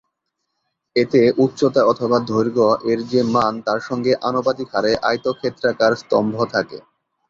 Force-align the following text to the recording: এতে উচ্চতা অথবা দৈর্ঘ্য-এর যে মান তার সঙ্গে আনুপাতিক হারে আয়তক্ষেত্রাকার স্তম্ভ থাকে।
এতে 0.95 1.21
উচ্চতা 1.43 1.81
অথবা 1.91 2.17
দৈর্ঘ্য-এর 2.27 2.99
যে 3.11 3.21
মান 3.33 3.53
তার 3.67 3.79
সঙ্গে 3.87 4.11
আনুপাতিক 4.27 4.67
হারে 4.73 4.91
আয়তক্ষেত্রাকার 5.09 5.91
স্তম্ভ 6.01 6.35
থাকে। 6.53 6.77